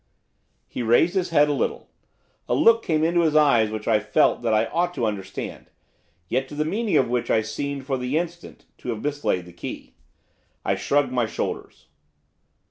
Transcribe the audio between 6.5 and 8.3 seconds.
the meaning of which I seemed, for the